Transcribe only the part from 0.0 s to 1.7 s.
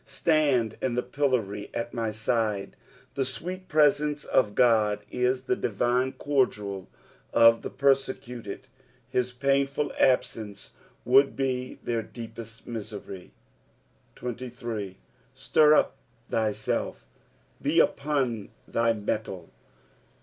Btand in the pillory